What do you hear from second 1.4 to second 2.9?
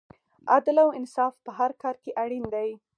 په هر کار کې اړین دی.